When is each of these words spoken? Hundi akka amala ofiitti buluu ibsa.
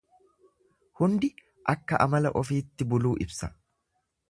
Hundi 1.01 1.29
akka 1.75 2.01
amala 2.07 2.33
ofiitti 2.41 2.91
buluu 2.95 3.15
ibsa. 3.27 3.53